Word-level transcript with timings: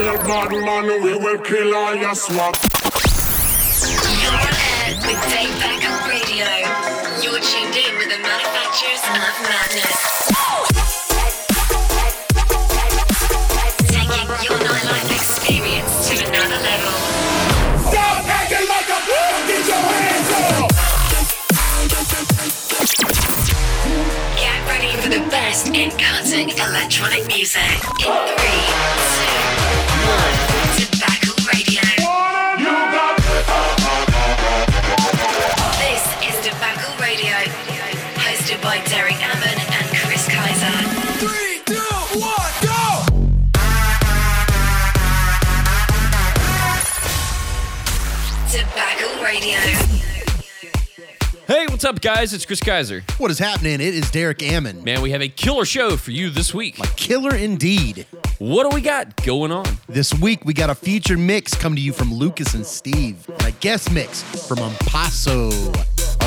real 0.00 0.16
bad 0.24 0.50
man, 0.50 1.02
we 1.02 1.12
will 1.14 1.38
kill 1.38 1.74
all 1.74 1.94
your 1.94 2.14
swap. 2.14 2.56
You're 4.22 4.32
on 4.32 4.54
air 4.72 4.96
with 5.04 5.20
Debacle 5.28 5.98
Radio. 6.08 6.48
You're 7.20 7.40
tuned 7.40 7.76
in 7.76 7.92
with 7.98 8.08
the 8.08 8.20
manufacturers 8.24 9.02
of 9.04 9.36
madness. 9.44 9.98
Taking 13.92 14.28
your 14.46 14.58
nightlife 14.64 15.10
experience 15.12 15.92
to 16.08 16.14
another 16.28 16.60
level. 16.64 16.96
Stop 17.92 18.24
acting 18.24 18.66
like 18.72 18.88
a 18.88 19.00
fool! 19.04 19.36
Get 19.48 19.68
your 19.68 19.84
hands 20.00 20.30
up! 20.32 20.70
Get 24.40 24.60
ready 24.66 24.92
for 25.02 25.10
the 25.10 25.22
best 25.28 25.68
in 25.68 25.90
cutting 25.90 26.48
electronic 26.56 27.26
music. 27.26 27.60
In 28.00 28.12
three, 28.38 28.64
two, 29.04 29.59
by 38.62 38.78
Derek 38.84 39.09
what's 51.80 51.88
up, 51.88 52.02
guys? 52.02 52.34
It's 52.34 52.44
Chris 52.44 52.60
Kaiser. 52.60 53.02
What 53.16 53.30
is 53.30 53.38
happening? 53.38 53.80
It 53.80 53.94
is 53.94 54.10
Derek 54.10 54.42
Ammon. 54.42 54.84
Man, 54.84 55.00
we 55.00 55.12
have 55.12 55.22
a 55.22 55.30
killer 55.30 55.64
show 55.64 55.96
for 55.96 56.10
you 56.10 56.28
this 56.28 56.52
week. 56.52 56.78
A 56.78 56.86
Killer 56.88 57.34
indeed. 57.34 58.06
What 58.38 58.68
do 58.68 58.74
we 58.74 58.82
got 58.82 59.16
going 59.24 59.50
on? 59.50 59.64
This 59.88 60.12
week 60.12 60.44
we 60.44 60.52
got 60.52 60.68
a 60.68 60.74
featured 60.74 61.18
mix 61.18 61.54
come 61.54 61.74
to 61.74 61.80
you 61.80 61.94
from 61.94 62.12
Lucas 62.12 62.52
and 62.52 62.66
Steve, 62.66 63.26
and 63.26 63.46
a 63.46 63.52
guest 63.52 63.90
mix 63.92 64.22
from 64.46 64.58
Ampaso. 64.58 65.50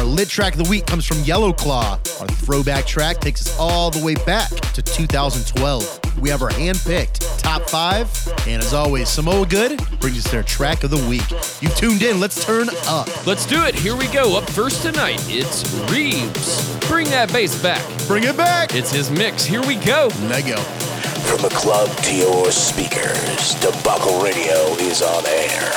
Our 0.04 0.09
lit 0.09 0.28
track 0.28 0.54
of 0.56 0.62
the 0.62 0.70
week 0.70 0.86
comes 0.86 1.06
from 1.06 1.20
Yellow 1.20 1.54
Claw. 1.54 1.98
Our 2.20 2.28
throwback 2.28 2.86
track 2.86 3.22
takes 3.22 3.48
us 3.48 3.58
all 3.58 3.90
the 3.90 4.04
way 4.04 4.16
back 4.16 4.50
to 4.50 4.82
2012. 4.82 6.20
We 6.20 6.28
have 6.28 6.42
our 6.42 6.50
hand-picked 6.50 7.22
top 7.40 7.70
five, 7.70 8.09
and 8.46 8.62
as 8.62 8.74
always, 8.74 9.08
Samoa 9.08 9.46
Good 9.46 9.81
brings 10.02 10.18
us 10.18 10.30
their 10.30 10.44
track 10.44 10.84
of 10.84 10.90
the 10.90 11.08
week. 11.08 11.24
You 11.62 11.70
tuned 11.70 12.02
in. 12.02 12.20
Let's 12.20 12.44
turn 12.44 12.68
up. 12.86 13.26
Let's 13.26 13.46
do 13.46 13.64
it. 13.64 13.76
Here 13.76 13.96
we 13.96 14.08
go. 14.08 14.38
Up 14.38 14.44
first 14.50 14.81
tonight, 14.81 15.24
it's 15.30 15.64
Reeves. 15.90 16.78
Bring 16.90 17.08
that 17.12 17.31
bass 17.31 17.62
back. 17.64 17.81
Bring 18.06 18.26
it 18.26 18.36
back. 18.36 18.76
It's 18.76 18.92
his 18.92 19.09
mix. 19.09 19.46
Here 19.46 19.66
we 19.66 19.78
go. 19.78 20.09
Let 20.24 20.46
go. 20.46 20.58
From 20.58 21.42
the 21.44 21.56
club 21.56 21.90
to 22.00 22.14
your 22.14 22.52
speakers, 22.52 23.56
Debacle 23.62 24.22
Radio 24.22 24.76
is 24.84 25.02
on 25.02 25.26
air. 25.28 25.72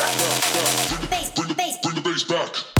Bring 1.36 1.46
the 1.46 1.54
bass, 1.54 1.78
bring 1.80 1.94
the 1.94 2.00
bass 2.00 2.24
back. 2.24 2.75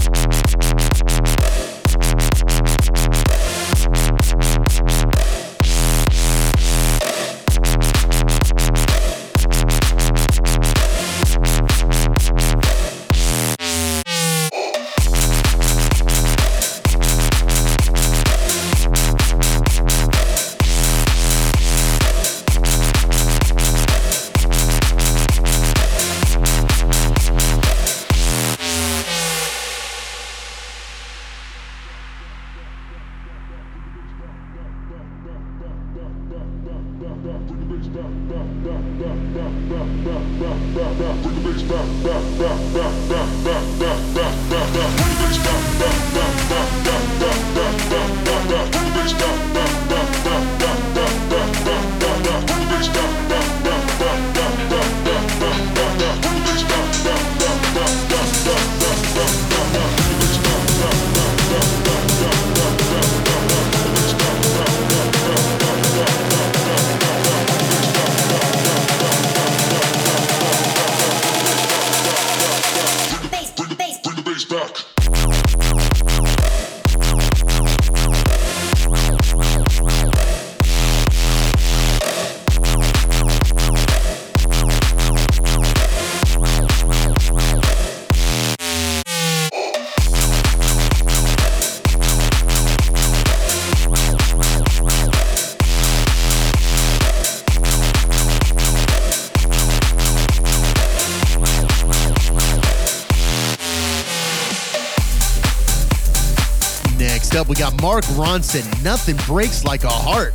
Mark 107.81 108.03
Ronson. 108.05 108.65
Nothing 108.83 109.17
breaks 109.27 109.63
like 109.63 109.83
a 109.83 109.89
heart. 109.89 110.33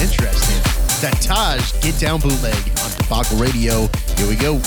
Interesting. 0.00 0.62
That 1.00 1.18
Taj 1.20 1.72
Get 1.80 1.98
Down 1.98 2.20
bootleg 2.20 2.54
on 2.54 2.90
Debacle 2.98 3.38
Radio. 3.38 3.88
Here 4.16 4.28
we 4.28 4.36
go. 4.36 4.60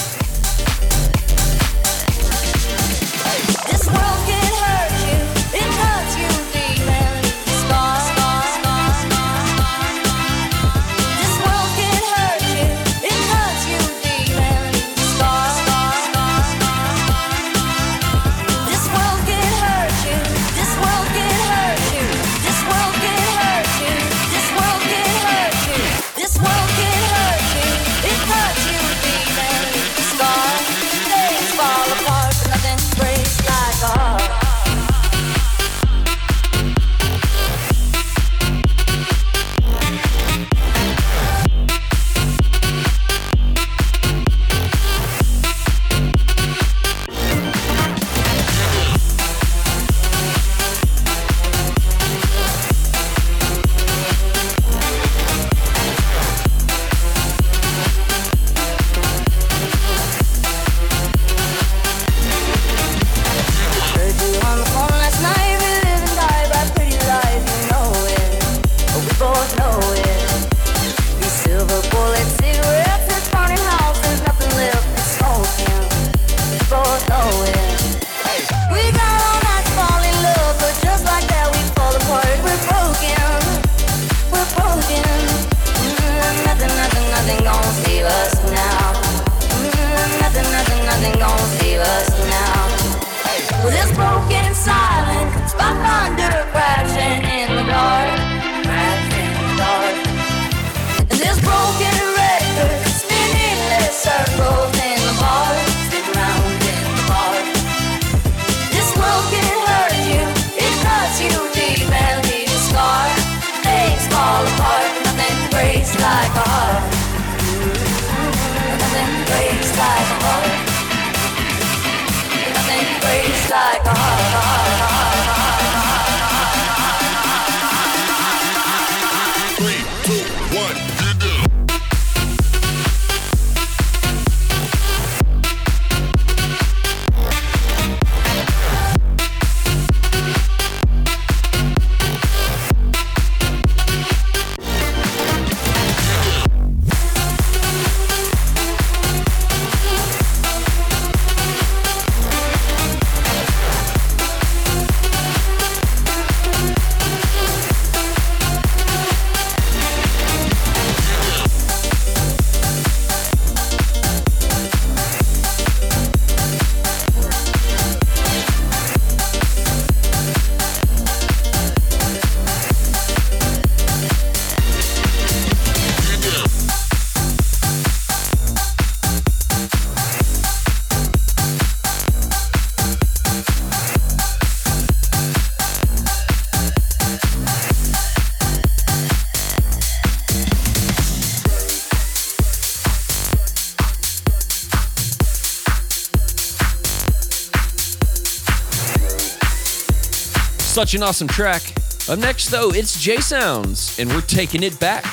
Such 200.86 200.94
an 200.94 201.02
awesome 201.02 201.28
track. 201.28 201.64
Up 202.08 202.20
next, 202.20 202.50
though, 202.50 202.70
it's 202.70 203.02
J 203.02 203.18
Sounds, 203.18 203.98
and 203.98 204.08
we're 204.14 204.22
taking 204.22 204.62
it 204.62 204.80
back. 204.80 205.04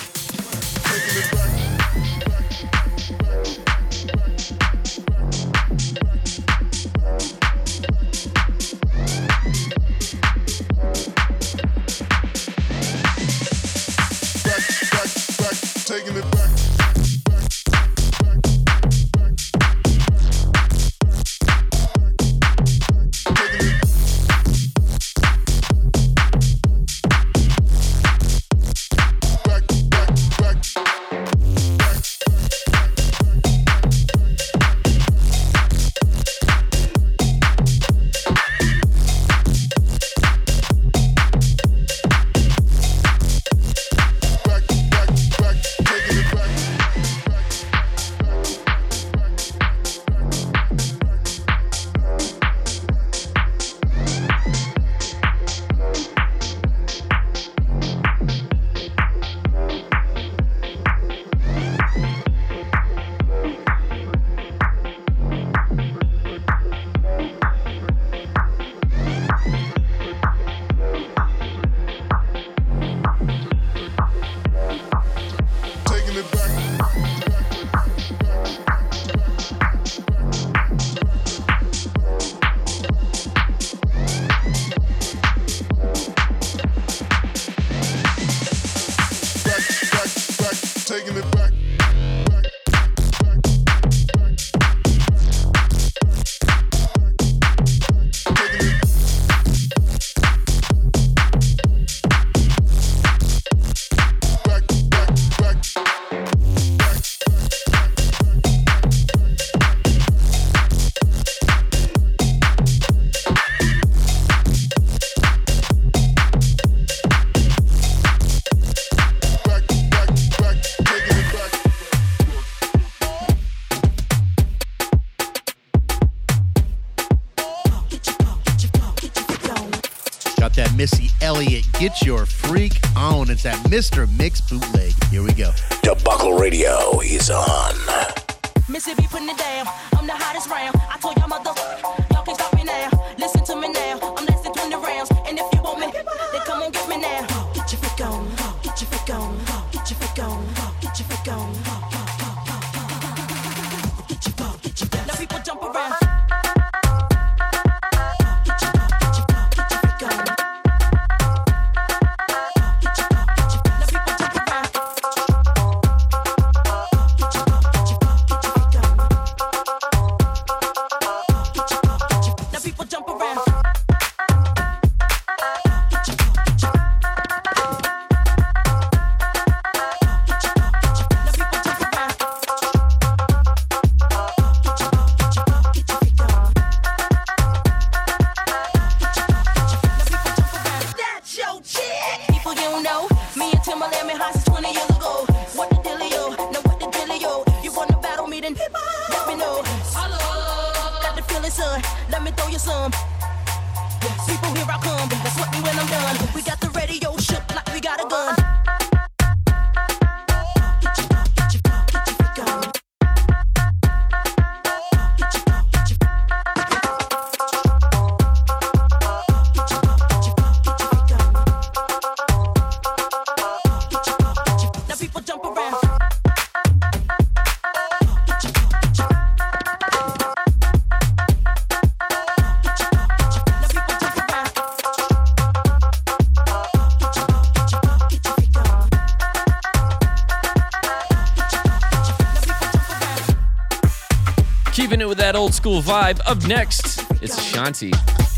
cool 245.73 245.83
vibe. 245.83 246.21
Up 246.27 246.45
next, 246.47 247.01
it's 247.23 247.41
Shanti 247.51 247.93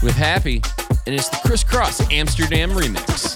with 0.04 0.14
Happy, 0.14 0.62
and 1.06 1.14
it's 1.16 1.28
the 1.28 1.38
Crisscross 1.44 2.00
Amsterdam 2.12 2.70
remix. 2.70 3.33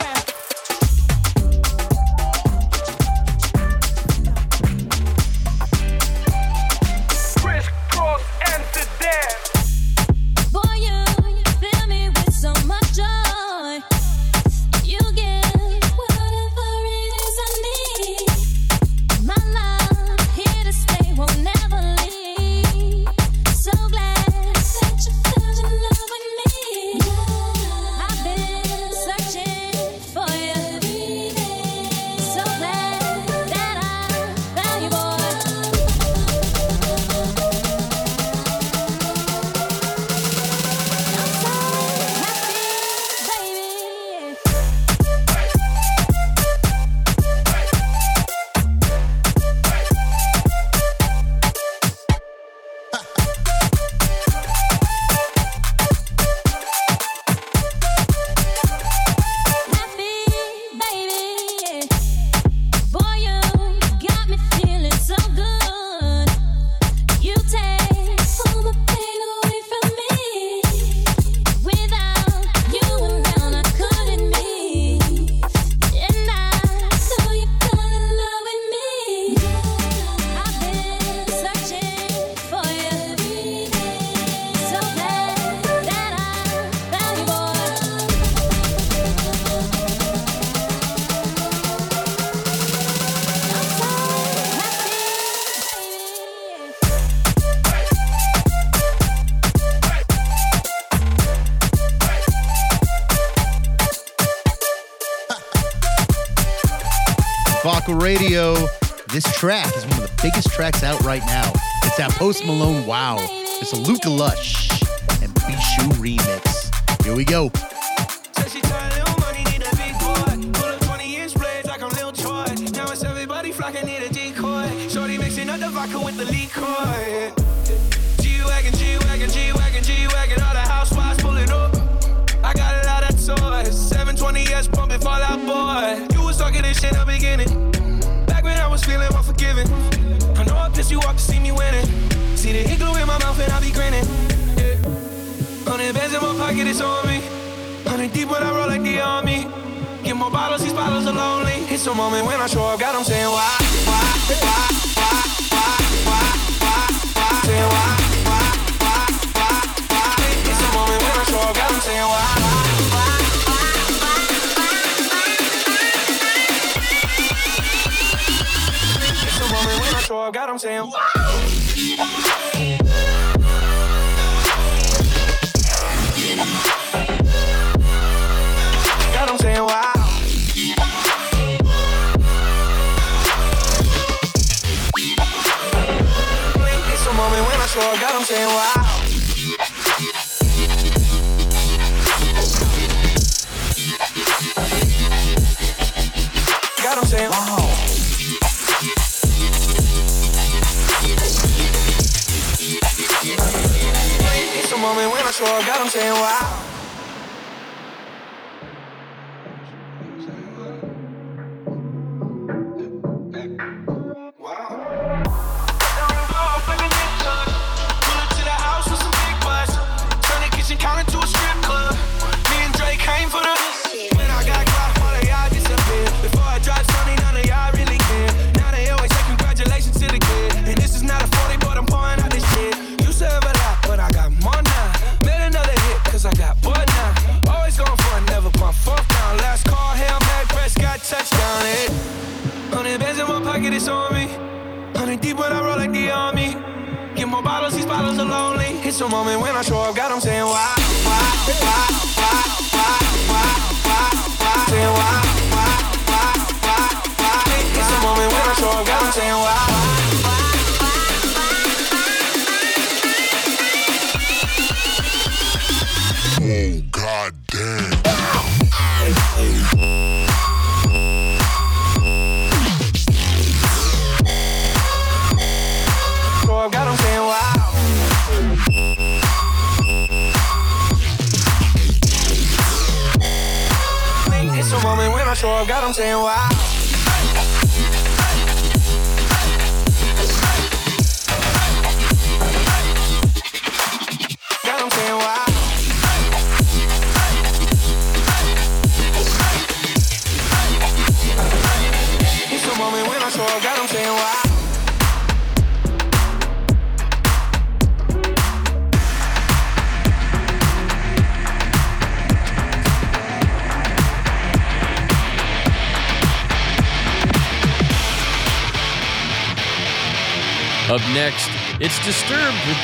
Post 112.19 112.45
Malone 112.45 112.85
Wow. 112.85 113.19
It's 113.61 113.73
a 113.73 113.77
Luca 113.77 114.11
Lush. 114.11 114.58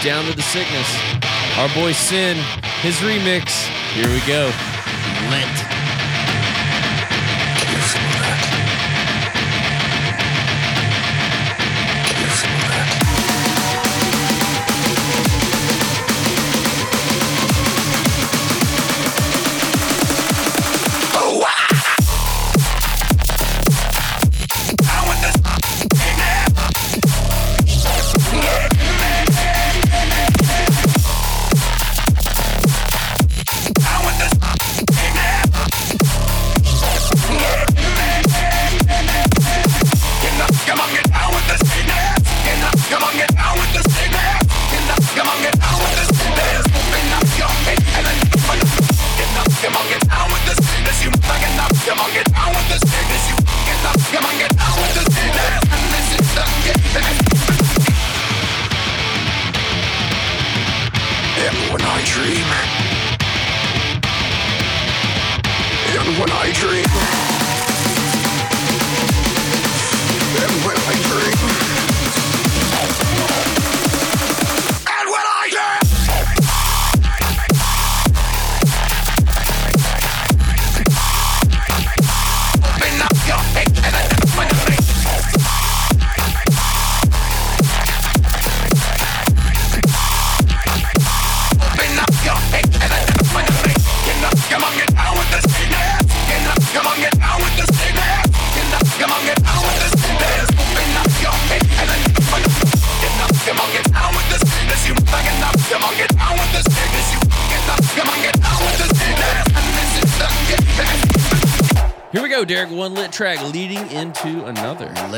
Down 0.04 0.26
to 0.26 0.36
the 0.36 0.42
Sickness. 0.42 0.98
Our 1.56 1.74
boy 1.74 1.92
Sin, 1.92 2.36
his 2.82 2.96
remix. 2.96 3.66
Here 3.94 4.06
we 4.06 4.20
go. 4.26 4.50
Lent. 5.30 5.63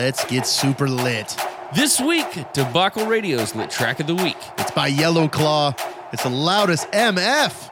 Let's 0.07 0.25
get 0.25 0.47
super 0.47 0.89
lit. 0.89 1.37
This 1.75 2.01
week, 2.01 2.29
Debacle 2.53 3.07
Radio's 3.07 3.57
Lit 3.57 3.71
Track 3.71 3.99
of 3.99 4.07
the 4.07 4.15
Week. 4.15 4.37
It's 4.57 4.71
by 4.71 4.87
Yellow 4.87 5.27
Claw. 5.27 5.75
It's 6.13 6.23
the 6.23 6.31
loudest 6.31 6.89
MF. 6.93 7.71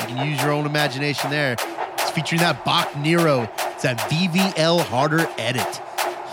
You 0.00 0.06
can 0.08 0.28
use 0.28 0.42
your 0.42 0.50
own 0.50 0.66
imagination 0.66 1.30
there. 1.30 1.52
It's 1.52 2.10
featuring 2.10 2.40
that 2.40 2.64
Bok 2.64 2.96
Nero. 2.96 3.48
It's 3.58 3.84
that 3.84 3.98
VVL 4.10 4.80
harder 4.80 5.28
edit. 5.38 5.80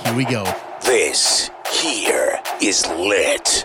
Here 0.03 0.15
we 0.15 0.25
go. 0.25 0.43
This 0.81 1.51
here 1.71 2.39
is 2.59 2.87
lit. 2.87 3.63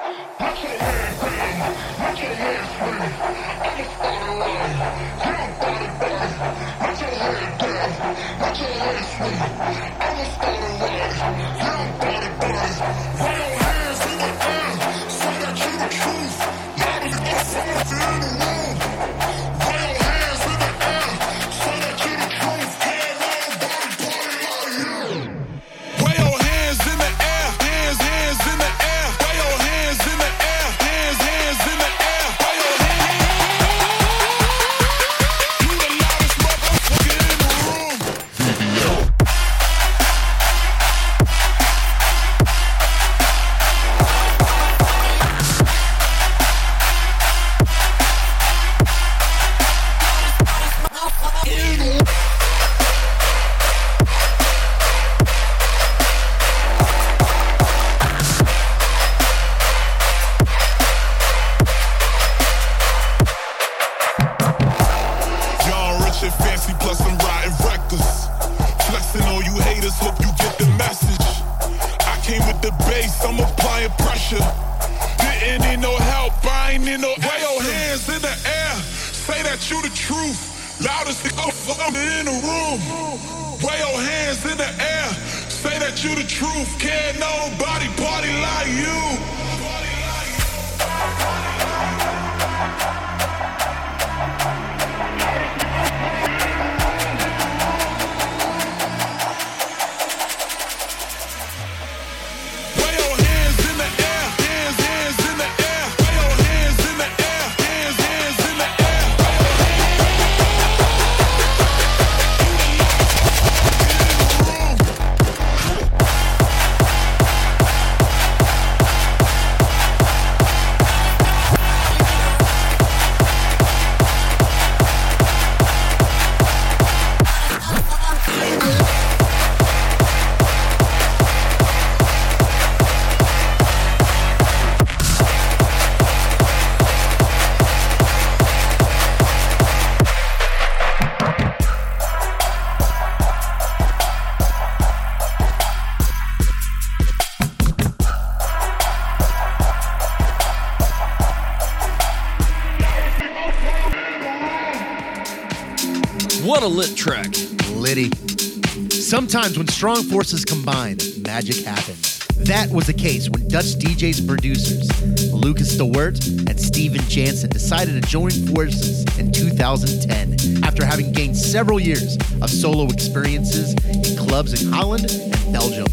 Sometimes 159.29 159.59
when 159.59 159.69
strong 159.69 160.05
forces 160.05 160.43
combine, 160.43 160.97
magic 161.21 161.62
happens. 161.62 162.19
That 162.38 162.71
was 162.71 162.87
the 162.87 162.95
case 162.95 163.29
when 163.29 163.47
Dutch 163.49 163.77
DJs 163.77 164.27
producers 164.27 164.88
Lucas 165.35 165.77
de 165.77 165.85
Wert 165.85 166.27
and 166.27 166.59
Steven 166.59 167.03
Jansen 167.03 167.51
decided 167.51 168.03
to 168.03 168.09
join 168.09 168.31
forces 168.31 169.05
in 169.19 169.31
2010 169.31 170.64
after 170.64 170.83
having 170.83 171.12
gained 171.12 171.37
several 171.37 171.79
years 171.79 172.17
of 172.41 172.49
solo 172.49 172.87
experiences 172.87 173.75
in 173.85 174.17
clubs 174.17 174.62
in 174.62 174.73
Holland 174.73 175.05
and 175.11 175.53
Belgium. 175.53 175.88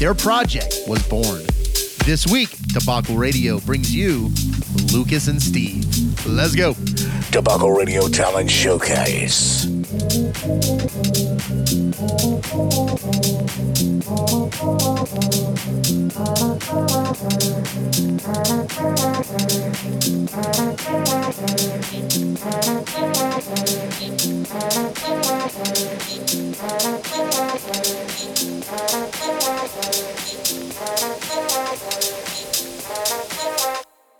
Their 0.00 0.14
project 0.14 0.74
was 0.88 1.06
born. 1.08 1.42
This 2.04 2.26
week, 2.26 2.50
Debacle 2.72 3.14
Radio 3.14 3.60
brings 3.60 3.94
you 3.94 4.32
Lucas 4.92 5.28
and 5.28 5.40
Steve. 5.40 5.86
Let's 6.26 6.56
go. 6.56 6.74
Debacle 7.30 7.70
Radio 7.70 8.08
Talent 8.08 8.50
Showcase. 8.50 9.71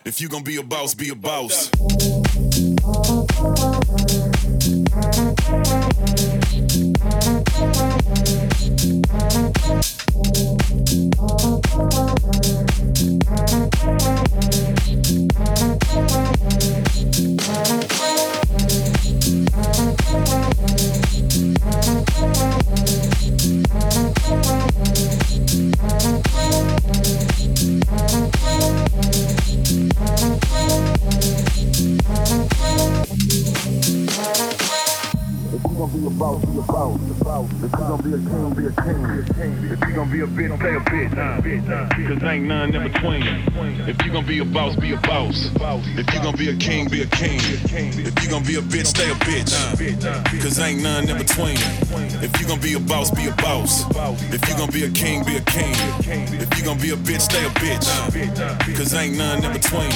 If 0.05 0.21
you 0.21 0.27
gonna 0.29 0.43
be 0.43 0.57
a 0.57 0.63
boss, 0.63 0.93
be 0.93 1.09
a 1.09 1.15
boss. 1.15 1.72
Ain't 50.63 50.81
none 50.81 51.09
in 51.09 51.17
between. 51.17 51.57
If 52.23 52.39
you 52.39 52.47
gonna 52.47 52.61
be 52.61 52.73
a 52.73 52.79
boss, 52.79 53.11
be 53.11 53.27
a 53.27 53.35
boss. 53.35 53.83
If 54.31 54.47
you 54.47 54.55
gonna 54.55 54.71
be 54.71 54.85
a 54.85 54.89
king, 54.89 55.23
be 55.25 55.35
a 55.35 55.41
king. 55.41 55.75
If 56.39 56.57
you 56.57 56.63
gonna 56.63 56.79
be 56.79 56.91
a 56.91 56.95
bitch, 56.95 57.21
stay 57.21 57.43
a 57.45 57.49
bitch. 57.59 57.85
Cause 58.77 58.93
ain't 58.93 59.17
none 59.17 59.43
in 59.43 59.51
between. 59.51 59.91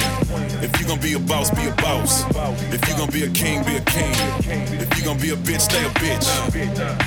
If 0.62 0.78
you 0.78 0.86
gonna 0.86 1.00
be 1.00 1.14
a 1.14 1.18
boss, 1.18 1.50
be 1.50 1.66
a 1.66 1.74
boss. 1.76 2.24
If 2.72 2.86
you 2.88 2.94
gonna 2.96 3.10
be 3.10 3.24
a 3.24 3.30
king, 3.30 3.64
be 3.64 3.76
a 3.76 3.80
king. 3.80 4.14
If 4.80 4.98
you 4.98 5.04
gonna 5.04 5.20
be 5.20 5.30
a 5.30 5.36
bitch, 5.36 5.62
stay 5.62 5.84
a 5.84 5.90
bitch. 6.02 6.26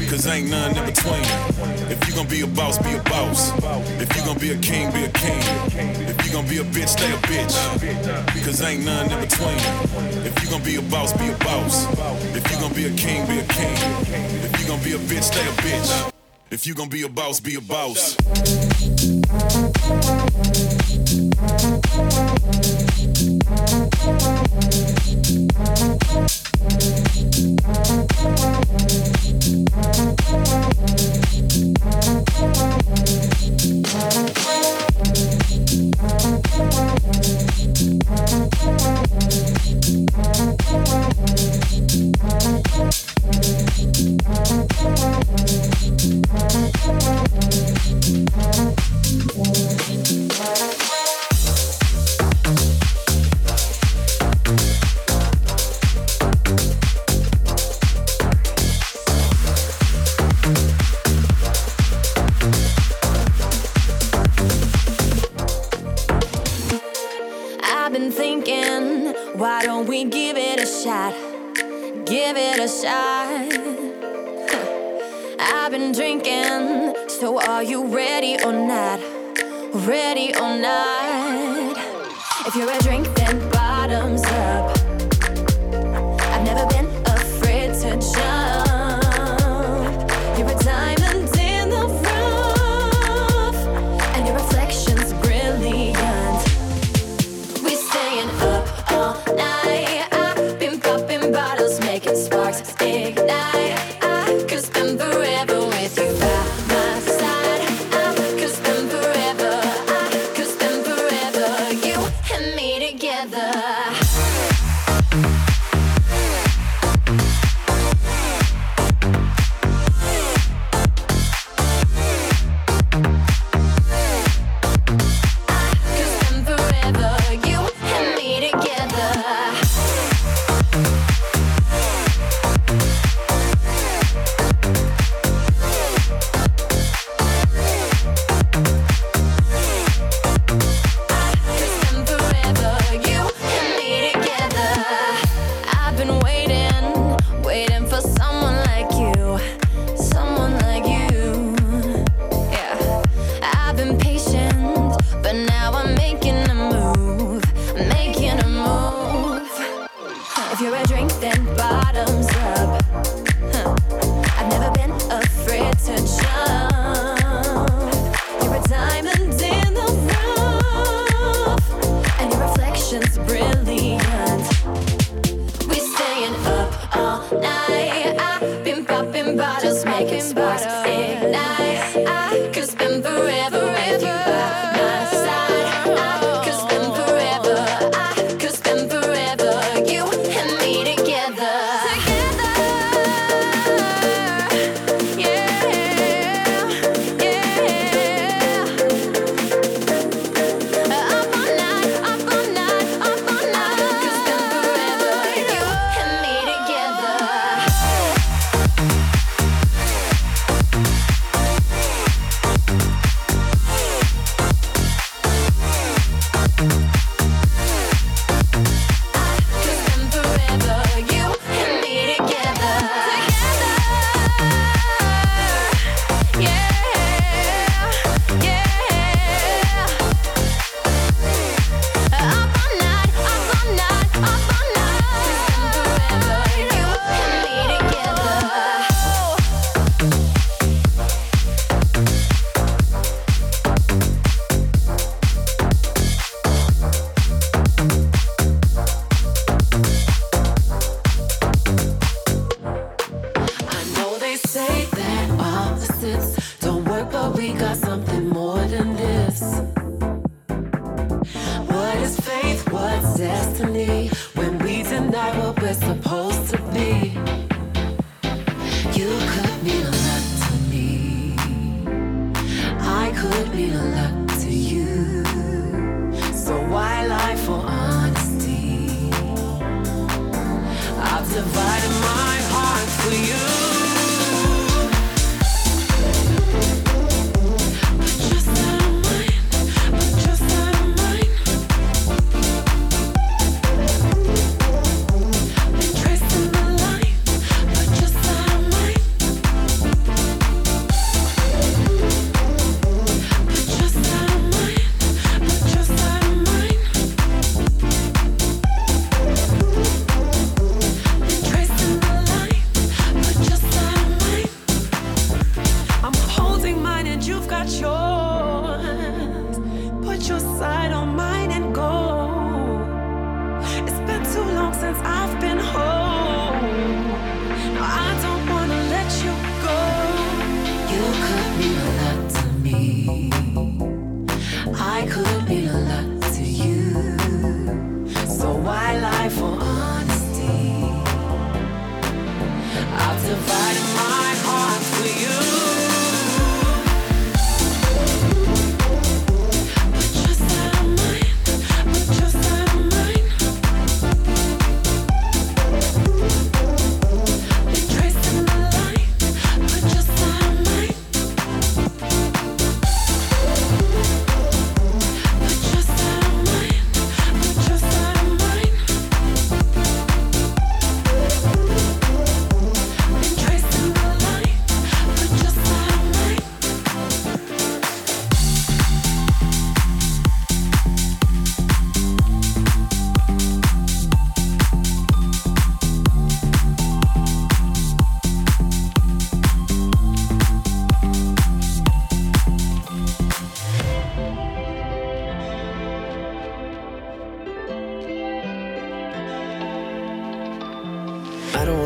Cause 0.09 0.27
ain't 0.27 0.49
none 0.49 0.75
in 0.75 0.85
between. 0.85 1.25
If 1.91 1.99
you 2.07 2.15
gonna 2.15 2.29
be 2.29 2.41
a 2.41 2.47
boss, 2.47 2.77
be 2.79 2.93
a 2.93 3.03
boss. 3.03 3.51
If 4.01 4.09
you 4.15 4.23
gonna 4.25 4.39
be 4.39 4.51
a 4.51 4.57
king, 4.57 4.91
be 4.91 5.03
a 5.05 5.11
king. 5.11 5.41
If 6.09 6.17
you 6.25 6.33
gonna 6.33 6.49
be 6.49 6.57
a 6.57 6.63
bitch, 6.63 6.89
stay 6.89 7.11
a 7.11 7.17
bitch. 7.29 7.53
Cause 8.45 8.61
ain't 8.61 8.85
none 8.85 9.11
in 9.11 9.19
between. 9.19 9.59
If 10.25 10.33
you 10.43 10.49
gonna 10.49 10.63
be 10.63 10.75
a 10.77 10.81
boss, 10.81 11.13
be 11.13 11.29
a 11.29 11.37
boss. 11.37 11.85
If 12.33 12.49
you 12.49 12.59
gonna 12.59 12.73
be 12.73 12.85
a 12.85 12.91
king, 12.91 13.27
be 13.27 13.39
a 13.39 13.43
king. 13.43 13.75
If 14.43 14.61
you 14.61 14.67
gonna 14.67 14.83
be 14.83 14.93
a 14.93 14.97
bitch, 14.97 15.23
stay 15.23 15.41
a 15.41 15.51
bitch. 15.61 16.13
If 16.49 16.65
you 16.65 16.73
gonna 16.73 16.89
be 16.89 17.03
a 17.03 17.09
boss, 17.09 17.39
be 17.39 17.55
a 17.55 17.61
boss. 17.61 18.15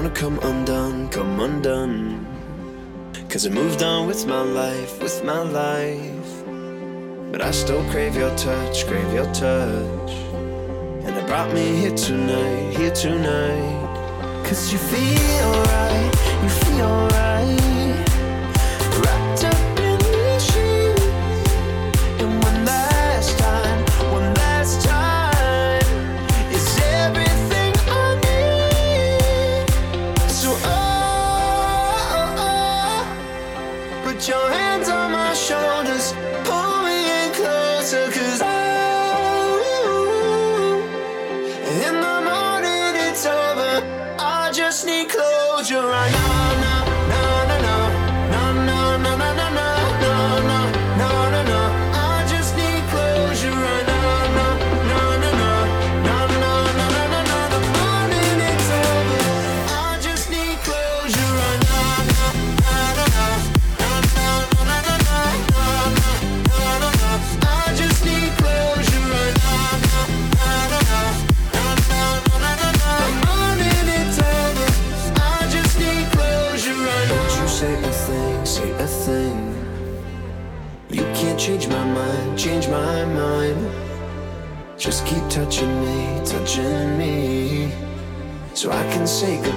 wanna 0.06 0.20
come 0.20 0.40
undone, 0.40 1.10
come 1.10 1.40
undone. 1.40 2.28
Cause 3.28 3.48
I 3.48 3.50
moved 3.50 3.82
on 3.82 4.06
with 4.06 4.28
my 4.28 4.42
life, 4.42 5.02
with 5.02 5.24
my 5.24 5.40
life. 5.40 6.44
But 7.32 7.42
I 7.42 7.50
still 7.50 7.84
crave 7.90 8.16
your 8.16 8.30
touch, 8.38 8.86
crave 8.86 9.12
your 9.14 9.26
touch. 9.34 10.12
And 11.06 11.18
it 11.18 11.26
brought 11.26 11.52
me 11.54 11.78
here 11.78 11.96
tonight, 11.96 12.78
here 12.78 12.92
tonight. 12.92 14.46
Cause 14.46 14.72
you 14.72 14.78
feel 14.78 15.52
right, 15.74 16.12
you 16.44 16.50
feel 16.50 17.08
right. 17.08 17.75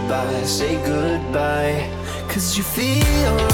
goodbye, 0.08 0.42
say 0.44 0.76
goodbye. 0.86 1.90
Cause 2.28 2.56
you 2.56 2.64
feel 2.64 3.47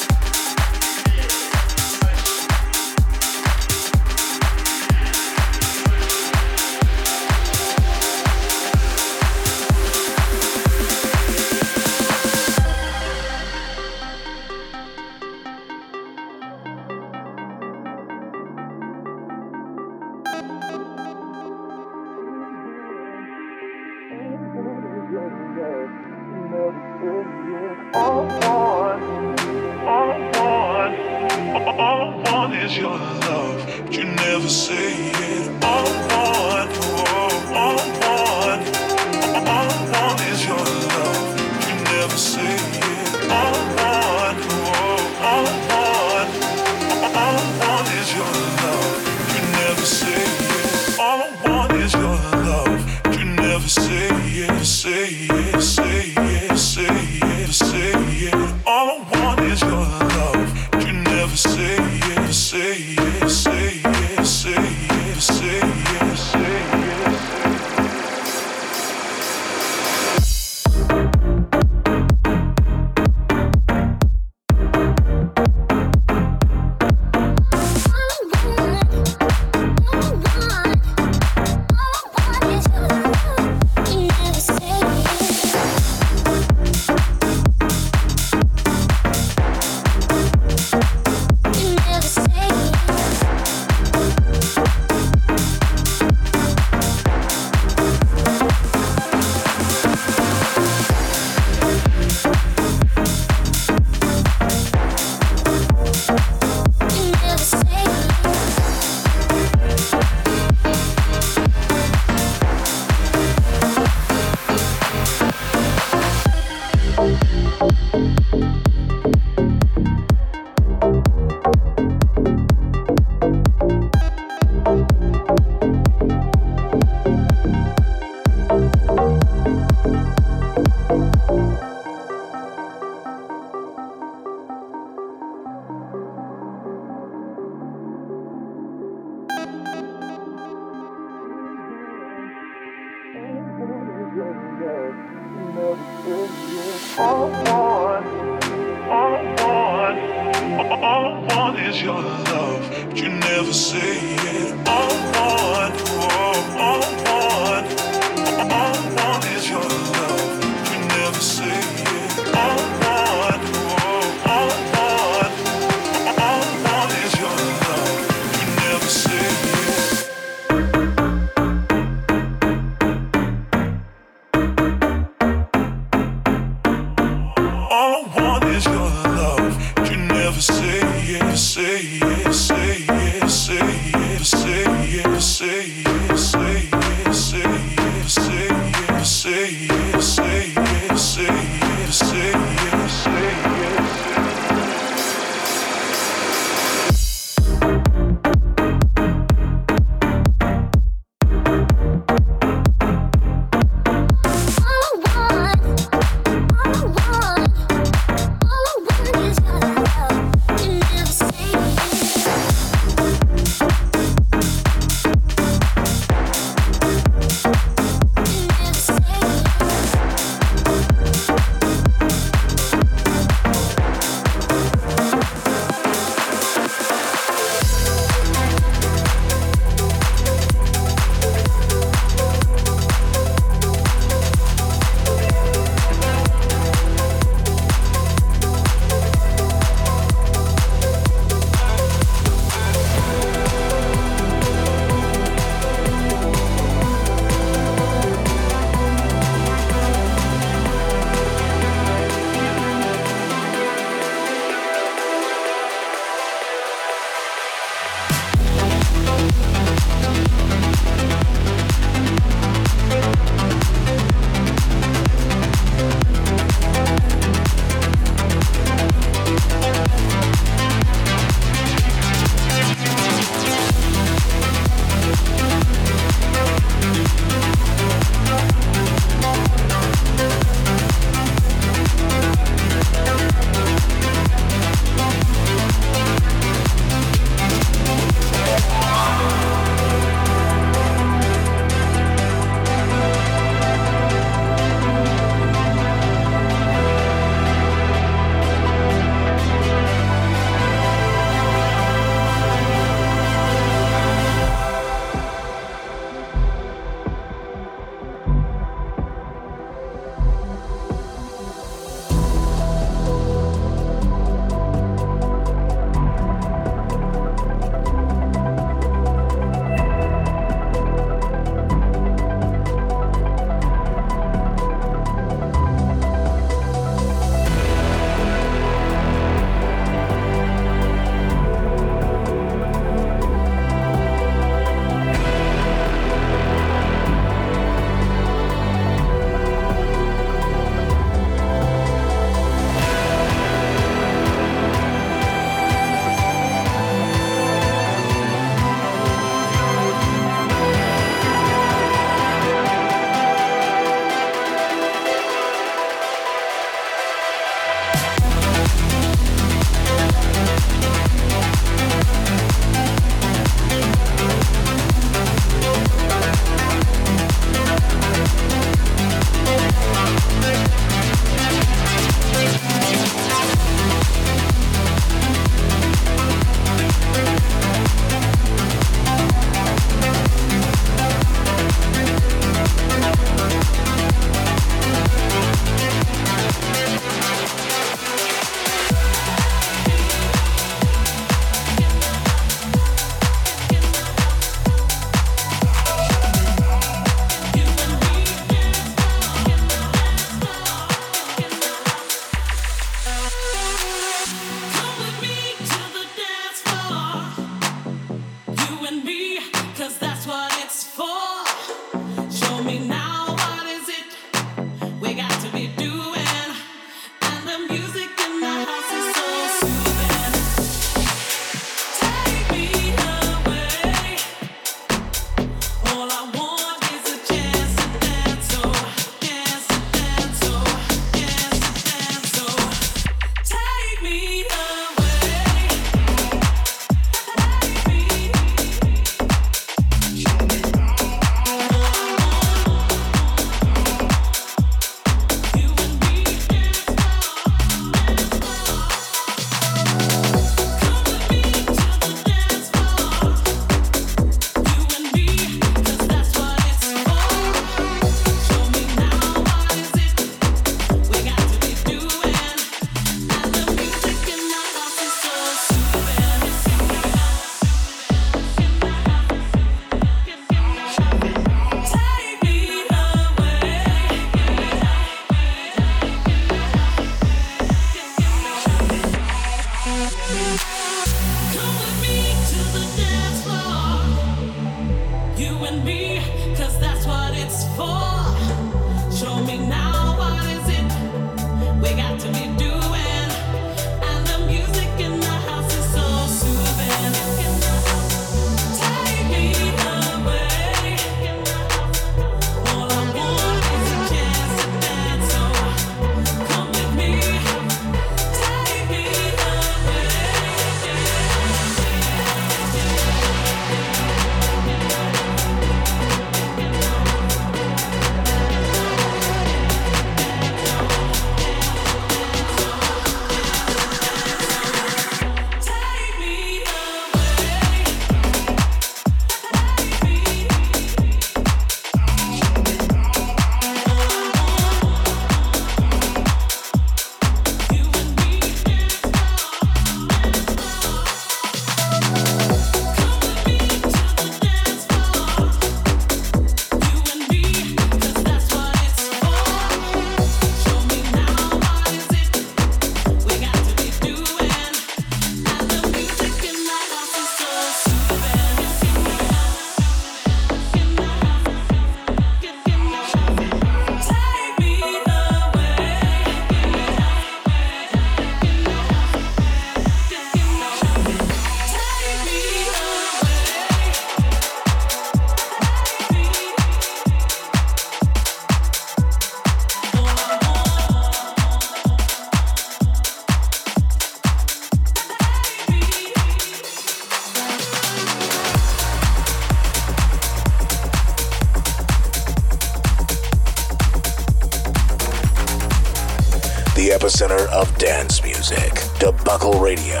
Radio. 599.71 600.00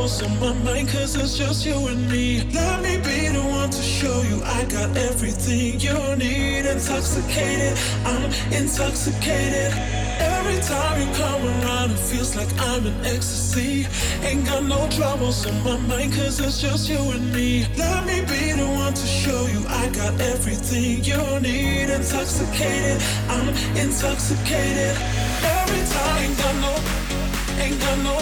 what's 0.00 0.22
on 0.22 0.40
my 0.40 0.54
mind 0.64 0.88
cause 0.88 1.14
it's 1.14 1.36
just 1.36 1.66
you 1.66 1.76
and 1.88 2.10
me. 2.10 2.42
Let 2.54 2.82
me 2.82 2.96
be 3.08 3.28
the 3.28 3.42
one 3.42 3.68
to 3.68 3.82
show 3.82 4.22
you 4.22 4.42
I 4.44 4.64
got 4.64 4.96
everything 4.96 5.78
you 5.78 5.98
need. 6.16 6.64
Intoxicated, 6.64 7.76
I'm 8.06 8.30
intoxicated. 8.50 9.72
Every 10.36 10.58
time 10.72 10.94
you 11.00 11.08
come 11.14 11.42
around 11.44 11.90
it 11.90 11.98
feels 11.98 12.34
like 12.34 12.48
I'm 12.70 12.86
in 12.86 12.96
ecstasy. 13.04 13.86
Ain't 14.26 14.46
got 14.46 14.64
no 14.64 14.88
troubles 14.88 15.46
on 15.46 15.56
my 15.64 15.76
mind 15.88 16.14
cause 16.14 16.40
it's 16.40 16.60
just 16.60 16.88
you 16.88 17.00
and 17.16 17.32
me. 17.34 17.66
Let 17.76 18.06
me 18.06 18.20
be 18.22 18.52
the 18.52 18.68
one 18.84 18.94
to 18.94 19.06
show 19.06 19.46
you 19.52 19.62
I 19.68 19.88
got 19.90 20.18
everything 20.32 21.04
you 21.04 21.22
need. 21.40 21.90
Intoxicated, 21.90 23.02
I'm 23.28 23.48
intoxicated. 23.76 24.96
Every 25.58 25.82
time 25.92 26.16
ain't 26.24 26.38
got 26.38 26.56
no, 26.64 26.72
ain't 27.62 27.78
got 27.80 27.98
no 28.08 28.16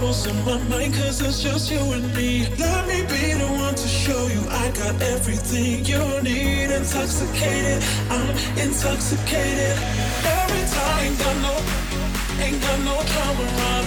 troubles 0.00 0.26
in 0.26 0.44
my 0.44 0.58
mind 0.68 0.94
cause 0.94 1.20
it's 1.20 1.42
just 1.42 1.70
you 1.70 1.78
and 1.92 2.14
me. 2.14 2.46
Let 2.58 2.88
me 2.88 3.02
be 3.02 3.34
the 3.34 3.46
one 3.46 3.74
to 3.74 3.88
show 3.88 4.26
you 4.28 4.40
I 4.48 4.70
got 4.70 5.00
everything 5.02 5.84
you 5.84 6.22
need. 6.22 6.70
Intoxicated, 6.70 7.82
I'm 8.08 8.30
intoxicated. 8.56 9.76
Every 10.24 10.64
time, 10.74 11.04
ain't 11.04 11.18
got 11.18 11.36
no, 11.46 11.54
ain't 12.42 12.62
got 12.62 12.78
no 12.80 12.96
power. 13.12 13.79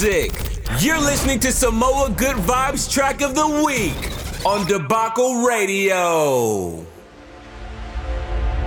Music. 0.00 0.32
You're 0.78 0.98
listening 0.98 1.40
to 1.40 1.52
Samoa 1.52 2.10
Good 2.10 2.36
Vibes 2.36 2.90
track 2.90 3.20
of 3.20 3.34
the 3.34 3.46
week 3.66 4.46
on 4.46 4.66
Debacle 4.66 5.42
Radio. 5.42 6.86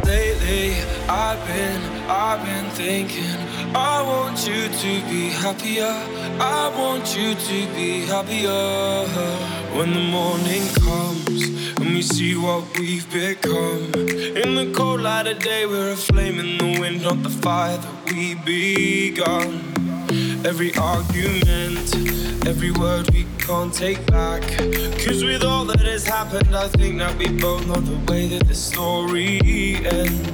Lately, 0.05 0.75
I've 1.09 1.47
been, 1.47 1.81
I've 2.09 2.45
been 2.45 2.69
thinking. 2.71 3.39
I 3.75 4.03
want 4.03 4.47
you 4.47 4.67
to 4.67 5.07
be 5.09 5.29
happier. 5.29 5.93
I 6.39 6.71
want 6.77 7.17
you 7.17 7.33
to 7.33 7.73
be 7.73 8.01
happier. 8.01 9.07
When 9.75 9.93
the 9.93 10.05
morning 10.17 10.67
comes 10.85 11.77
and 11.79 11.95
we 11.95 12.03
see 12.03 12.35
what 12.35 12.63
we've 12.77 13.11
become. 13.11 13.91
In 14.43 14.53
the 14.53 14.71
cold 14.75 15.01
light 15.01 15.25
of 15.25 15.39
day, 15.39 15.65
we're 15.65 15.93
a 15.93 15.95
flame 15.95 16.39
in 16.39 16.57
the 16.59 16.79
wind, 16.79 17.01
not 17.01 17.23
the 17.23 17.29
fire 17.29 17.77
that 17.77 18.13
we 18.13 18.35
begun. 18.35 19.62
Every 20.45 20.75
argument, 20.75 21.95
every 22.45 22.71
word 22.71 23.09
we 23.11 23.25
can't 23.39 23.73
take 23.73 24.05
back. 24.07 24.41
Cause 25.05 25.23
with 25.23 25.41
all 25.41 25.63
that 25.65 25.79
has 25.79 26.05
happened, 26.05 26.53
I 26.53 26.67
think 26.67 26.99
that 26.99 27.17
we 27.17 27.29
both 27.29 27.65
know 27.65 27.75
the 27.75 28.11
way 28.11 28.27
that 28.27 28.47
the 28.47 28.53
story 28.53 29.39
ends. 29.85 30.32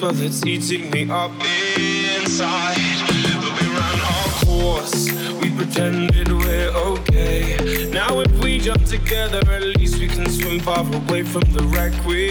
Well, 0.00 0.20
it's 0.20 0.44
eating 0.44 0.90
me 0.90 1.10
up 1.10 1.32
inside. 1.76 2.76
But 3.40 3.60
we 3.60 3.68
ran 3.68 4.00
our 4.00 4.28
course, 4.44 5.10
we 5.40 5.50
pretended 5.50 6.30
we're 6.30 6.68
okay. 6.68 7.88
Now 7.90 8.20
if 8.20 8.30
we 8.42 8.58
jump 8.58 8.84
together, 8.84 9.40
at 9.50 9.62
least 9.62 9.98
we 9.98 10.06
can 10.06 10.28
swim 10.28 10.60
far 10.60 10.84
away 10.94 11.22
from 11.22 11.42
the 11.52 11.62
wreck 11.72 11.92
we 12.04 12.27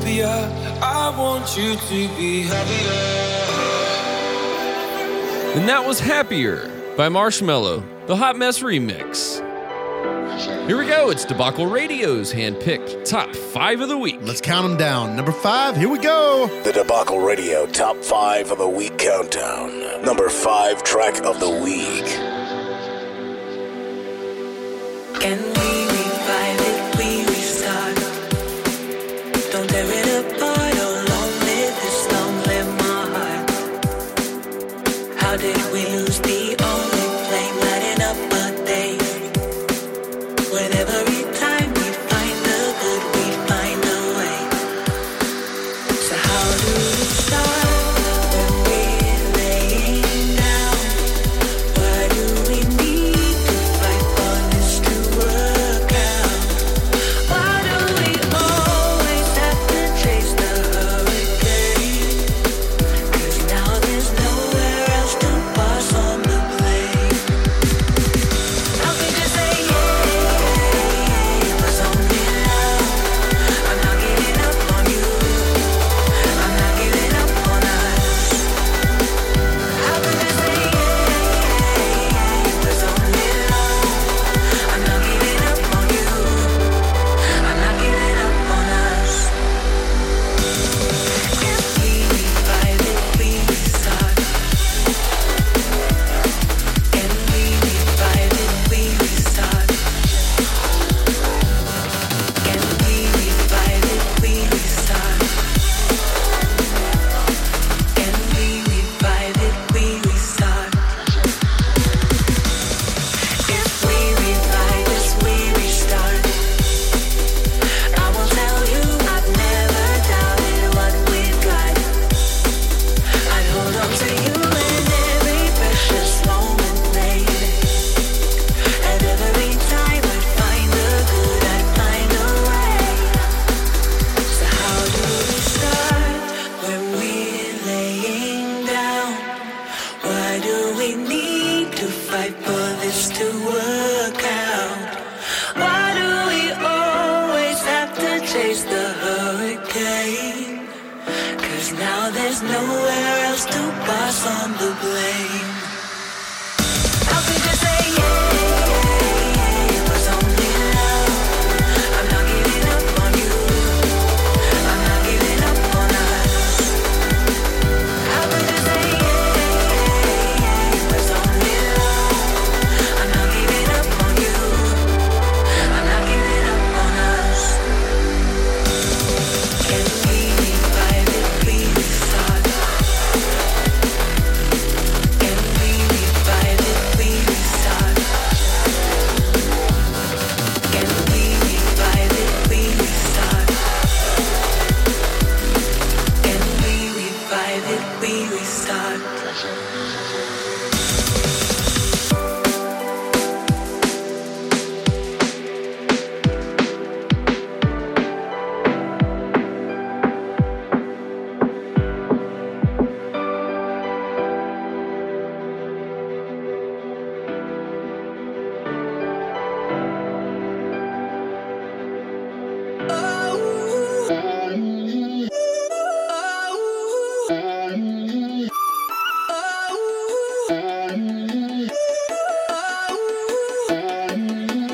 happier. 0.00 0.78
I 0.82 1.14
want 1.16 1.56
you 1.56 1.76
to 1.76 2.16
be 2.16 2.42
happier. 2.42 2.90
And 5.58 5.68
that 5.68 5.84
was 5.86 6.00
Happier 6.00 6.68
by 6.96 7.08
Marshmello, 7.08 7.84
the 8.06 8.16
Hot 8.16 8.36
Mess 8.36 8.60
remix. 8.60 9.46
Here 10.66 10.78
we 10.78 10.86
go. 10.86 11.10
It's 11.10 11.24
Debacle 11.24 11.66
Radio's 11.66 12.32
handpicked 12.32 13.04
top 13.04 13.34
five 13.34 13.80
of 13.80 13.88
the 13.88 13.98
week. 13.98 14.18
Let's 14.22 14.40
count 14.40 14.68
them 14.68 14.78
down. 14.78 15.16
Number 15.16 15.32
five, 15.32 15.76
here 15.76 15.88
we 15.88 15.98
go. 15.98 16.46
The 16.62 16.72
Debacle 16.72 17.18
Radio 17.20 17.66
top 17.66 17.96
five 17.96 18.50
of 18.50 18.58
the 18.58 18.68
week 18.68 18.96
countdown. 18.96 20.04
Number 20.04 20.28
five 20.28 20.82
track 20.84 21.20
of 21.24 21.40
the 21.40 21.50
week. 21.50 22.06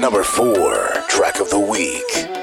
Number 0.06 0.22
four, 0.22 0.92
track 1.08 1.40
of 1.40 1.50
the 1.50 1.58
week. 1.58 2.35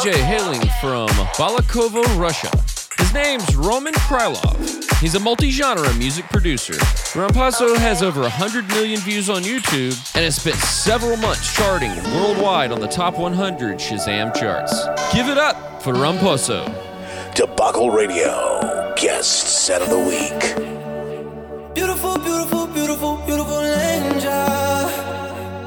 DJ 0.00 0.14
hailing 0.14 0.62
from 0.80 1.08
Balakovo, 1.36 2.02
Russia. 2.18 2.50
His 2.96 3.12
name's 3.12 3.54
Roman 3.54 3.92
Krylov. 3.92 4.98
He's 4.98 5.14
a 5.14 5.20
multi 5.20 5.50
genre 5.50 5.92
music 5.92 6.24
producer. 6.30 6.72
Rompasso 7.12 7.76
has 7.76 8.02
over 8.02 8.22
100 8.22 8.66
million 8.68 8.98
views 9.00 9.28
on 9.28 9.42
YouTube 9.42 9.92
and 10.14 10.24
has 10.24 10.36
spent 10.40 10.56
several 10.56 11.18
months 11.18 11.54
charting 11.54 11.90
worldwide 12.14 12.72
on 12.72 12.80
the 12.80 12.86
top 12.86 13.18
100 13.18 13.76
Shazam 13.76 14.34
charts. 14.34 14.72
Give 15.12 15.28
it 15.28 15.36
up 15.36 15.82
for 15.82 15.92
Rompasso. 15.92 16.64
Debacle 17.34 17.90
Radio, 17.90 18.94
guest 18.96 19.66
set 19.66 19.82
of 19.82 19.90
the 19.90 19.98
week. 19.98 21.74
Beautiful, 21.74 22.16
beautiful, 22.16 22.66
beautiful, 22.68 23.16
beautiful 23.26 23.60
angel. 23.60 24.30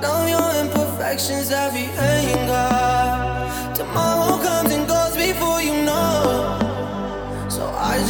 Now 0.01 0.26
your 0.26 0.65
imperfections, 0.65 1.51
every 1.51 1.85
anger. 1.99 2.72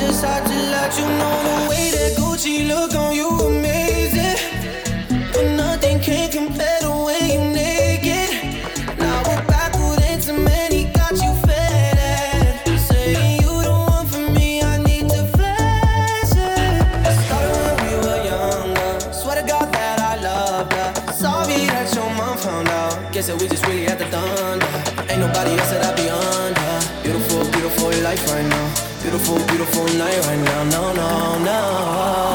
just 0.08 0.26
had 0.26 0.46
to 0.46 0.54
let 0.54 0.98
you 0.98 1.06
know 1.06 1.36
the 1.50 1.70
way 1.70 1.92
that 1.92 2.18
Gucci 2.18 2.68
look 2.68 2.94
on 2.96 3.16
you. 3.16 3.63
beautiful, 29.48 29.86
night 29.98 30.20
right 30.26 30.40
now. 30.40 30.64
No, 30.64 30.94
no, 30.94 31.40
no. 31.40 32.33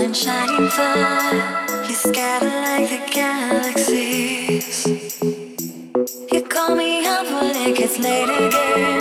golden 0.00 0.14
shining 0.14 0.68
fire. 0.70 1.66
You 1.86 1.94
scatter 1.94 2.46
like 2.46 2.88
the 2.88 3.00
galaxies. 3.12 4.86
You 6.32 6.42
call 6.42 6.74
me 6.74 7.06
up 7.06 7.26
when 7.26 7.54
it 7.68 7.76
gets 7.76 7.98
late 7.98 8.30
again. 8.30 8.99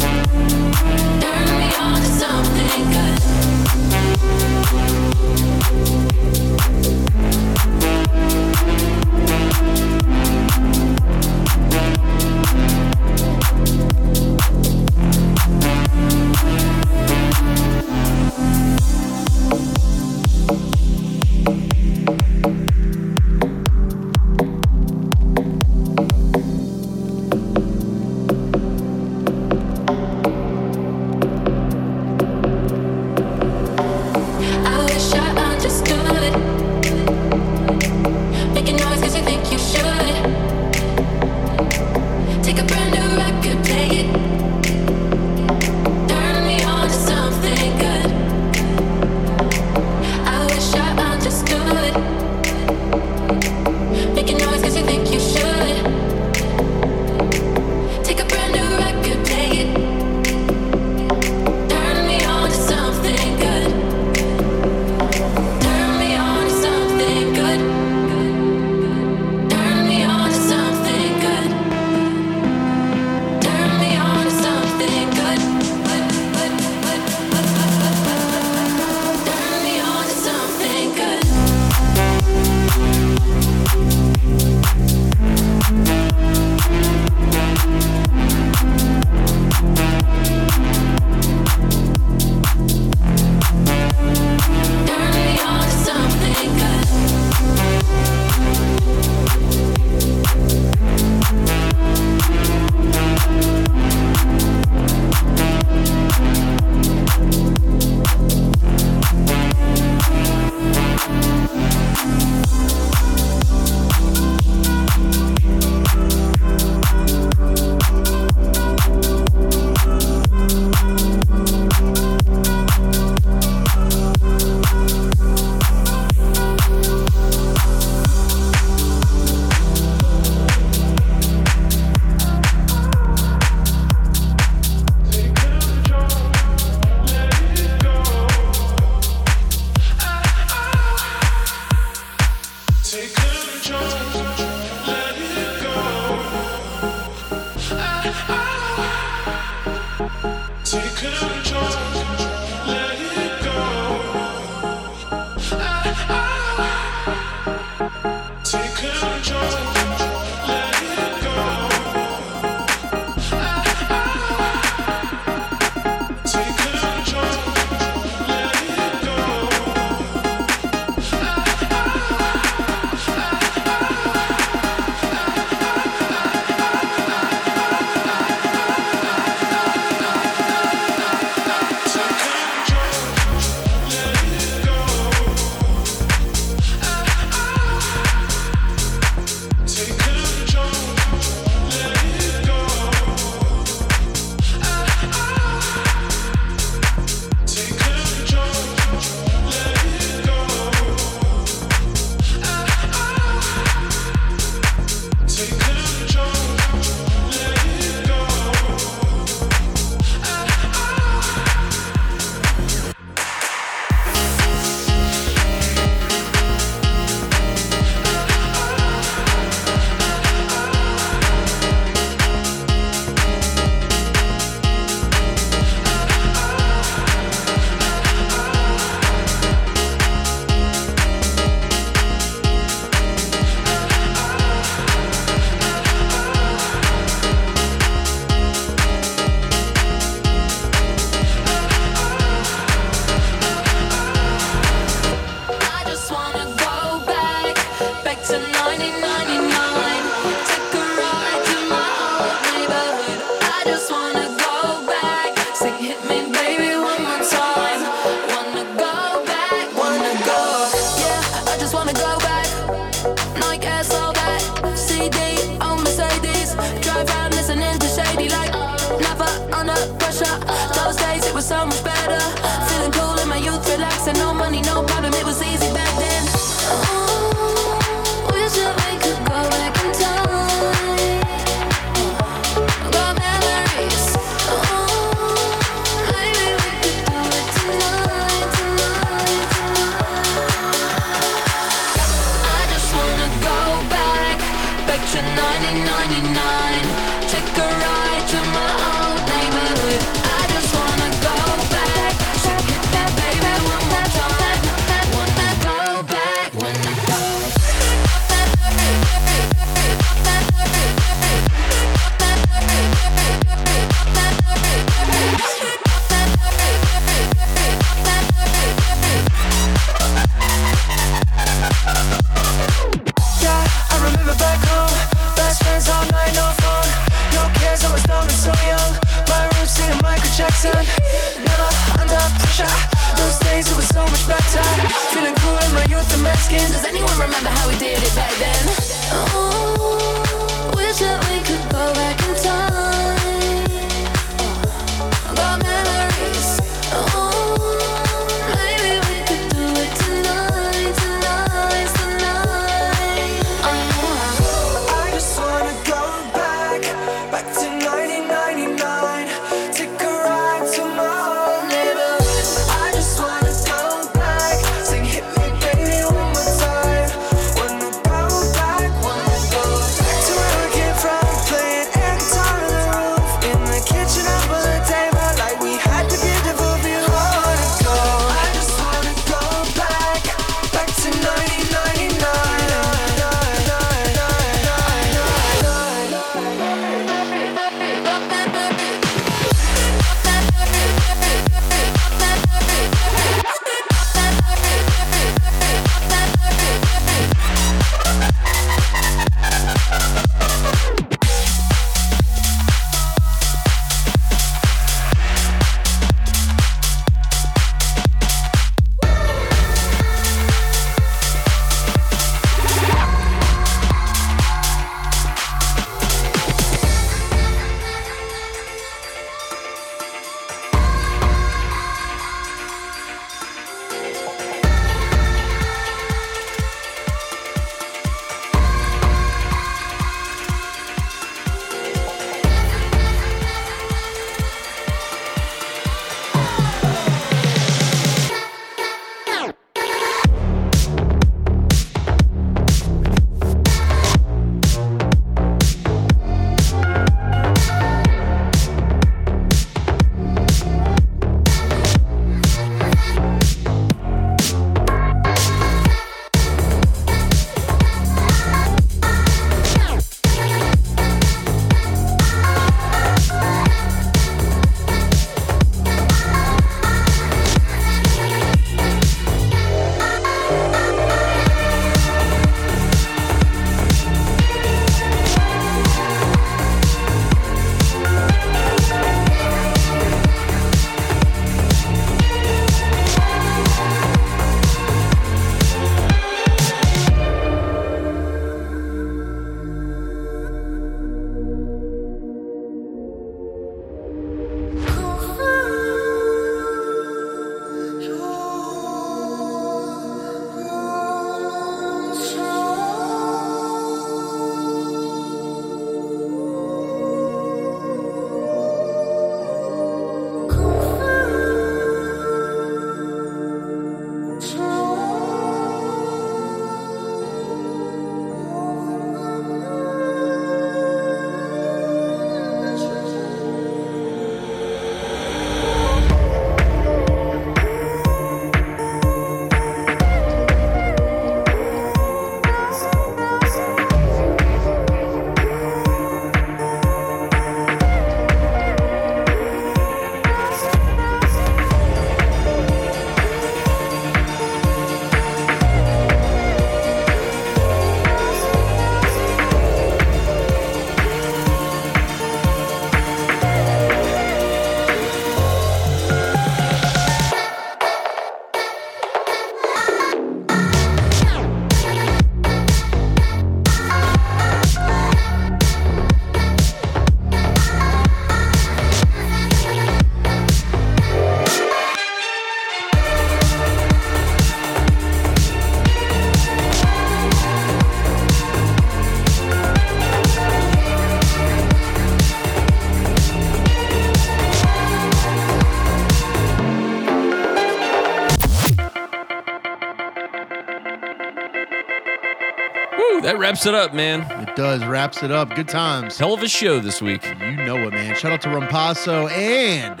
Wraps 593.52 593.66
it 593.66 593.74
up, 593.74 593.92
man. 593.92 594.48
It 594.48 594.56
does. 594.56 594.82
Wraps 594.82 595.22
it 595.22 595.30
up. 595.30 595.54
Good 595.54 595.68
times. 595.68 596.16
Hell 596.16 596.32
of 596.32 596.42
a 596.42 596.48
show 596.48 596.80
this 596.80 597.02
week. 597.02 597.22
You 597.38 597.56
know 597.56 597.76
it, 597.76 597.92
man. 597.92 598.16
Shout 598.16 598.32
out 598.32 598.40
to 598.40 598.48
Rompasso 598.48 599.30
and 599.30 600.00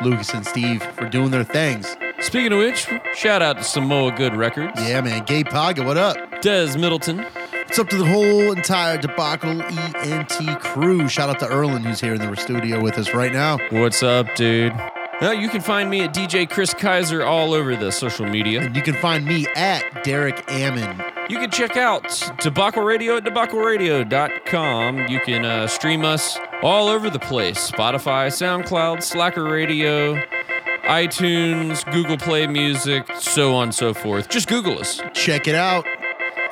Lucas 0.00 0.32
and 0.32 0.46
Steve 0.46 0.80
for 0.80 1.08
doing 1.08 1.32
their 1.32 1.42
things. 1.42 1.96
Speaking 2.20 2.52
of 2.52 2.60
which, 2.60 2.86
shout 3.16 3.42
out 3.42 3.56
to 3.56 3.64
Samoa 3.64 4.12
Good 4.12 4.36
Records. 4.36 4.80
Yeah, 4.80 5.00
man. 5.00 5.24
Gay 5.24 5.42
Paga, 5.42 5.82
what 5.82 5.96
up? 5.96 6.40
Des 6.40 6.78
Middleton. 6.78 7.18
What's 7.64 7.80
up 7.80 7.88
to 7.88 7.96
the 7.96 8.06
whole 8.06 8.52
entire 8.52 8.96
debacle 8.96 9.60
ENT 9.60 10.60
crew? 10.60 11.08
Shout 11.08 11.28
out 11.28 11.40
to 11.40 11.46
Erlen, 11.46 11.84
who's 11.84 12.00
here 12.00 12.14
in 12.14 12.20
the 12.20 12.36
studio 12.36 12.80
with 12.80 12.96
us 12.96 13.12
right 13.12 13.32
now. 13.32 13.58
What's 13.70 14.04
up, 14.04 14.32
dude? 14.36 14.72
Now, 15.20 15.32
you 15.32 15.48
can 15.48 15.62
find 15.62 15.90
me 15.90 16.02
at 16.02 16.14
DJ 16.14 16.48
Chris 16.48 16.72
Kaiser 16.72 17.24
all 17.24 17.54
over 17.54 17.74
the 17.74 17.90
social 17.90 18.26
media. 18.26 18.60
And 18.60 18.76
you 18.76 18.82
can 18.82 18.94
find 18.94 19.26
me 19.26 19.48
at 19.56 20.04
Derek 20.04 20.48
Ammon. 20.48 21.13
You 21.30 21.38
can 21.38 21.50
check 21.50 21.78
out 21.78 22.02
Debacle 22.42 22.82
Radio 22.82 23.16
at 23.16 23.24
debacleradio.com. 23.24 25.08
You 25.08 25.20
can 25.20 25.46
uh, 25.46 25.66
stream 25.66 26.04
us 26.04 26.38
all 26.62 26.88
over 26.88 27.08
the 27.08 27.18
place 27.18 27.70
Spotify, 27.70 28.26
SoundCloud, 28.28 29.02
Slacker 29.02 29.44
Radio, 29.44 30.16
iTunes, 30.82 31.90
Google 31.92 32.18
Play 32.18 32.46
Music, 32.46 33.06
so 33.18 33.54
on 33.54 33.64
and 33.64 33.74
so 33.74 33.94
forth. 33.94 34.28
Just 34.28 34.48
Google 34.48 34.78
us. 34.78 35.00
Check 35.14 35.48
it 35.48 35.54
out. 35.54 35.86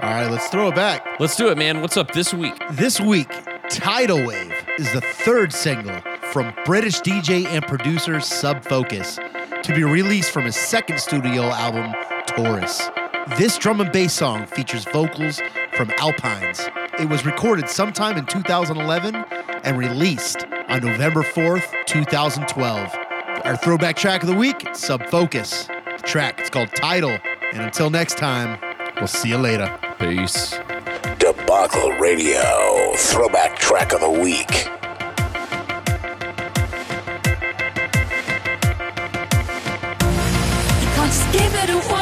All 0.01 0.11
right, 0.11 0.31
let's 0.31 0.49
throw 0.49 0.69
it 0.69 0.74
back. 0.74 1.07
Let's 1.20 1.36
do 1.36 1.49
it, 1.49 1.59
man. 1.59 1.82
What's 1.82 1.99
up 1.99 2.12
this 2.12 2.32
week? 2.32 2.55
This 2.70 2.99
week, 2.99 3.28
Tidal 3.69 4.27
Wave 4.27 4.55
is 4.78 4.90
the 4.94 5.03
third 5.03 5.53
single 5.53 6.01
from 6.32 6.55
British 6.65 7.01
DJ 7.01 7.44
and 7.44 7.62
producer 7.66 8.20
Sub 8.20 8.65
Focus 8.65 9.19
to 9.65 9.74
be 9.74 9.85
released 9.85 10.31
from 10.31 10.44
his 10.44 10.57
second 10.57 10.99
studio 10.99 11.43
album, 11.43 11.93
Torus. 12.27 13.02
This 13.28 13.57
drum 13.57 13.81
and 13.81 13.90
bass 13.93 14.12
song 14.12 14.47
features 14.47 14.85
vocals 14.86 15.40
from 15.74 15.93
Alpines. 15.99 16.69
It 16.99 17.09
was 17.09 17.24
recorded 17.24 17.69
sometime 17.69 18.19
in 18.19 18.27
2011 18.27 19.15
and 19.62 19.78
released 19.78 20.44
on 20.69 20.85
November 20.85 21.23
4th, 21.23 21.65
2012. 21.86 22.94
Our 23.44 23.57
throwback 23.57 23.97
track 23.97 24.23
of 24.23 24.28
the 24.28 24.35
week, 24.35 24.66
Sub 24.74 25.07
Focus. 25.07 25.66
The 25.66 26.03
track, 26.05 26.40
it's 26.40 26.51
called 26.51 26.70
Tidal. 26.74 27.16
And 27.53 27.62
until 27.62 27.90
next 27.90 28.19
time, 28.19 28.59
we'll 28.97 29.07
see 29.07 29.28
you 29.28 29.39
later. 29.39 29.73
Peace. 29.99 30.59
Debacle 31.19 31.93
Radio, 32.01 32.93
throwback 32.97 33.57
track 33.57 33.93
of 33.93 34.01
the 34.01 34.11
week. 34.11 34.66
You 40.81 40.89
can't 40.97 41.12
just 41.12 41.32
give 41.32 41.55
it 41.55 41.70
away. 41.70 42.02